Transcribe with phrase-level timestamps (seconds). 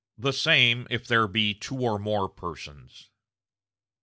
[0.17, 3.11] The same if there be two or more persons."